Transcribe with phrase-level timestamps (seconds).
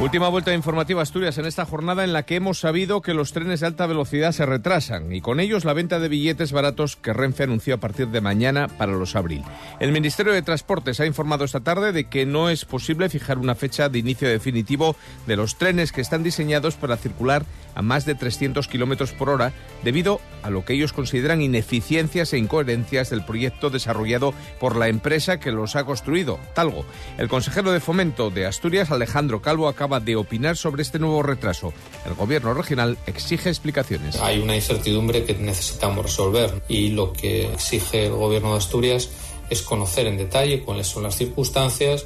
[0.00, 3.60] Última vuelta informativa Asturias en esta jornada en la que hemos sabido que los trenes
[3.60, 7.44] de alta velocidad se retrasan y con ellos la venta de billetes baratos que Renfe
[7.44, 9.44] anunció a partir de mañana para los abril.
[9.78, 13.54] El Ministerio de Transportes ha informado esta tarde de que no es posible fijar una
[13.54, 14.96] fecha de inicio definitivo
[15.28, 19.52] de los trenes que están diseñados para circular a más de 300 kilómetros por hora
[19.84, 25.38] debido a lo que ellos consideran ineficiencias e incoherencias del proyecto desarrollado por la empresa
[25.38, 26.84] que los ha construido, Talgo.
[27.16, 31.72] El consejero de Fomento de Asturias, Alejandro Calvo, acaba de opinar sobre este nuevo retraso.
[32.06, 34.16] El gobierno regional exige explicaciones.
[34.16, 39.10] Hay una incertidumbre que necesitamos resolver y lo que exige el gobierno de Asturias
[39.50, 42.04] es conocer en detalle cuáles son las circunstancias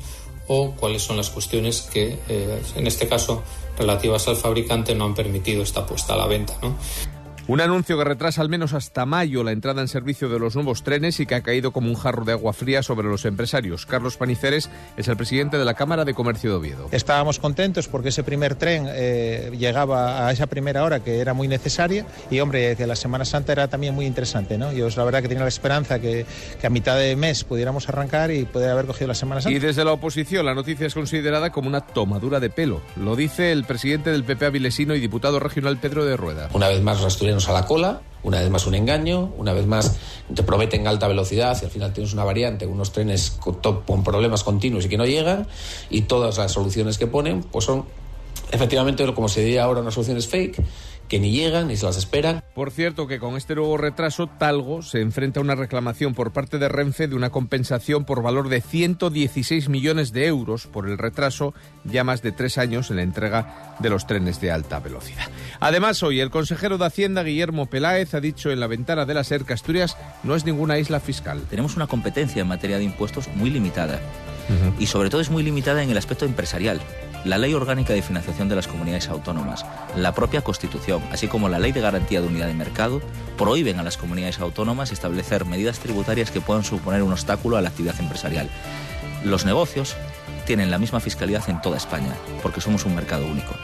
[0.48, 3.42] o cuáles son las cuestiones que, eh, en este caso,
[3.78, 6.54] relativas al fabricante no han permitido esta puesta a la venta.
[6.62, 6.76] ¿no?
[7.48, 10.82] Un anuncio que retrasa al menos hasta mayo la entrada en servicio de los nuevos
[10.82, 13.86] trenes y que ha caído como un jarro de agua fría sobre los empresarios.
[13.86, 16.88] Carlos Paniceres es el presidente de la Cámara de Comercio de Oviedo.
[16.92, 21.48] Estábamos contentos porque ese primer tren eh, llegaba a esa primera hora que era muy
[21.48, 24.58] necesaria y, hombre, que la Semana Santa era también muy interesante.
[24.58, 24.70] ¿no?
[24.74, 26.26] Yo la verdad que tenía la esperanza que,
[26.60, 29.56] que a mitad de mes pudiéramos arrancar y poder haber cogido la Semana Santa.
[29.56, 32.82] Y desde la oposición la noticia es considerada como una tomadura de pelo.
[32.96, 36.50] Lo dice el presidente del PP avilesino y diputado regional Pedro de Rueda.
[36.52, 39.96] Una vez más los a la cola, una vez más un engaño, una vez más
[40.34, 44.42] te prometen alta velocidad y al final tienes una variante, unos trenes con, con problemas
[44.42, 45.46] continuos y que no llegan
[45.90, 47.84] y todas las soluciones que ponen pues son
[48.50, 50.62] efectivamente como se diría ahora unas soluciones fake
[51.08, 52.42] que ni llegan ni se las esperan.
[52.54, 56.58] Por cierto que con este nuevo retraso, Talgo se enfrenta a una reclamación por parte
[56.58, 61.54] de Renfe de una compensación por valor de 116 millones de euros por el retraso
[61.84, 65.28] ya más de tres años en la entrega de los trenes de alta velocidad.
[65.60, 69.24] Además, hoy el consejero de Hacienda, Guillermo Peláez, ha dicho en la ventana de la
[69.24, 71.42] SER que Asturias no es ninguna isla fiscal.
[71.48, 74.00] Tenemos una competencia en materia de impuestos muy limitada
[74.48, 74.74] uh -huh.
[74.78, 76.80] y sobre todo es muy limitada en el aspecto empresarial
[77.28, 81.58] la Ley Orgánica de Financiación de las Comunidades Autónomas, la propia Constitución, así como la
[81.58, 83.02] Ley de Garantía de Unidad de Mercado,
[83.36, 87.68] prohíben a las comunidades autónomas establecer medidas tributarias que puedan suponer un obstáculo a la
[87.68, 88.48] actividad empresarial.
[89.24, 89.94] Los negocios
[90.46, 93.54] tienen la misma fiscalidad en toda España, porque somos un mercado único.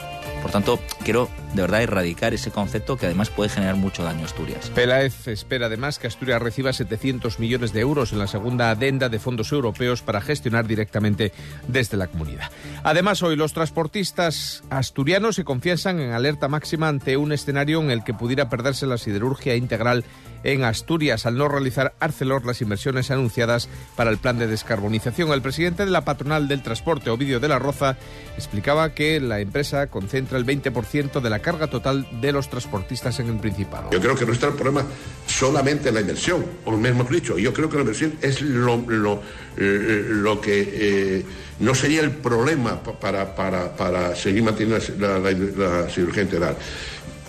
[0.44, 4.24] Por tanto, quiero de verdad erradicar ese concepto que además puede generar mucho daño a
[4.26, 4.70] Asturias.
[4.74, 9.18] Peláez espera además que Asturias reciba 700 millones de euros en la segunda adenda de
[9.18, 11.32] fondos europeos para gestionar directamente
[11.66, 12.50] desde la comunidad.
[12.82, 18.04] Además, hoy los transportistas asturianos se confiesan en alerta máxima ante un escenario en el
[18.04, 20.04] que pudiera perderse la siderurgia integral
[20.44, 25.32] en Asturias al no realizar Arcelor las inversiones anunciadas para el plan de descarbonización.
[25.32, 27.96] El presidente de la patronal del transporte, Ovidio de la Roza,
[28.36, 33.28] explicaba que la empresa concentra el 20% de la carga total de los transportistas en
[33.28, 33.90] el Principado.
[33.90, 34.84] Yo creo que no está el problema
[35.26, 39.22] solamente en la inversión, o mejor dicho, yo creo que la inversión es lo, lo,
[39.56, 41.24] eh, lo que eh,
[41.60, 46.56] no sería el problema para, seguir manteniendo la, la, la cirugía integral.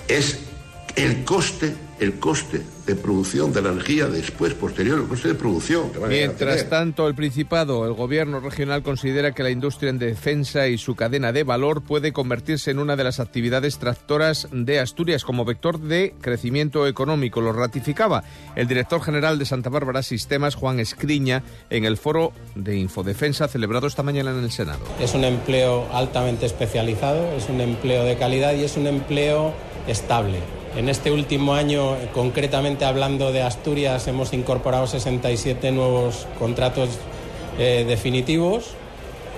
[0.07, 0.39] Es
[0.95, 5.91] el coste el coste de producción de la energía después, posterior, el coste de producción.
[6.07, 10.95] Mientras tanto, el Principado, el gobierno regional considera que la industria en defensa y su
[10.95, 15.79] cadena de valor puede convertirse en una de las actividades tractoras de Asturias como vector
[15.79, 17.39] de crecimiento económico.
[17.39, 18.23] Lo ratificaba
[18.55, 23.87] el director general de Santa Bárbara Sistemas, Juan Escriña, en el foro de Infodefensa celebrado
[23.87, 24.79] esta mañana en el Senado.
[24.99, 29.53] Es un empleo altamente especializado, es un empleo de calidad y es un empleo
[29.87, 30.39] estable.
[30.75, 36.89] En este último año, concretamente hablando de Asturias, hemos incorporado 67 nuevos contratos
[37.57, 38.75] eh, definitivos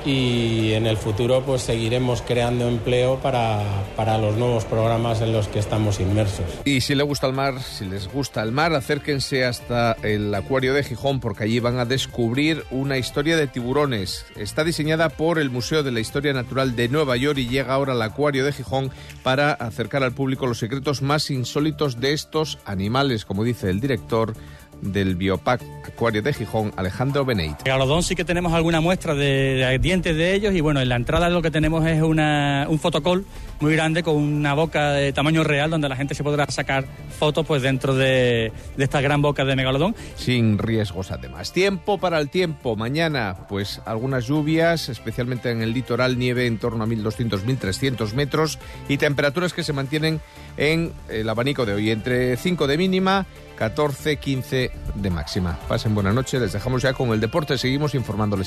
[0.07, 3.61] y en el futuro pues seguiremos creando empleo para,
[3.97, 6.45] para, los nuevos programas en los que estamos inmersos.
[6.63, 10.73] Y si les gusta el mar, si les gusta el mar, acérquense hasta el acuario
[10.73, 14.25] de Gijón porque allí van a descubrir una historia de tiburones.
[14.37, 17.91] Está diseñada por el Museo de la Historia Natural de Nueva York y llega ahora
[17.91, 18.91] al acuario de Gijón
[19.23, 24.33] para acercar al público los secretos más insólitos de estos animales, como dice el director
[24.81, 27.57] del Biopac Acuario de Gijón, Alejandro Beneit.
[27.65, 30.95] Megalodón sí que tenemos alguna muestra de, de, dientes de ellos y bueno, en la
[30.95, 33.25] entrada lo que tenemos es una, un fotocall
[33.59, 36.85] muy grande con una boca de tamaño real donde la gente se podrá sacar
[37.17, 39.95] fotos pues dentro de, de esta gran boca de Megalodón.
[40.15, 41.51] Sin riesgos además.
[41.51, 42.75] Tiempo para el tiempo.
[42.75, 48.97] Mañana pues algunas lluvias, especialmente en el litoral, nieve en torno a 1.200-1.300 metros y
[48.97, 50.21] temperaturas que se mantienen
[50.57, 53.25] en el abanico de hoy, entre 5 de mínima
[53.57, 55.57] 14, 15 de máxima.
[55.67, 58.45] Pasen buena noche, les dejamos ya con el deporte, seguimos informándoles.